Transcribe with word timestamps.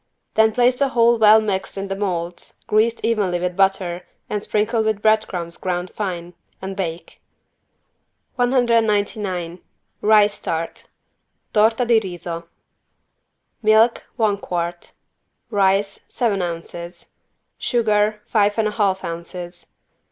Then 0.33 0.51
place 0.51 0.79
the 0.79 0.87
whole 0.87 1.19
well 1.19 1.39
mixed 1.39 1.77
in 1.77 1.83
little 1.87 1.99
molds, 2.07 2.55
greased 2.65 3.05
evenly 3.05 3.39
with 3.39 3.55
butter 3.55 4.07
and 4.31 4.41
sprinkled 4.41 4.83
with 4.83 4.99
bread 5.03 5.27
crumbs 5.27 5.57
ground 5.57 5.91
fine, 5.91 6.33
and 6.59 6.75
bake. 6.75 7.21
199 8.33 9.59
RICE 10.01 10.39
TART 10.39 10.87
(Torta 11.53 11.85
di 11.85 11.99
riso) 11.99 12.47
Milk, 13.61 14.01
one 14.15 14.37
quart. 14.39 14.93
Rice, 15.51 16.03
seven 16.07 16.41
ounces. 16.41 17.11
Sugar, 17.59 18.23
five 18.25 18.57
and 18.57 18.69
a 18.69 18.71
half 18.71 19.03
ounces. 19.03 19.67